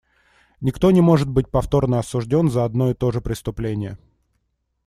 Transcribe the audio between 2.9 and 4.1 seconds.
то же преступление.